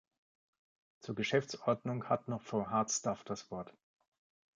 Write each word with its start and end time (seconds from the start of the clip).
Zur 1.01 1.13
Geschäftsordnung 1.13 2.09
hat 2.09 2.27
noch 2.27 2.41
Frau 2.41 2.65
Hardstaff 2.65 3.23
das 3.23 3.51
Wort. 3.51 3.71